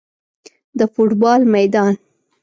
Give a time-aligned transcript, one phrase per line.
[0.79, 1.93] د فوټبال میدان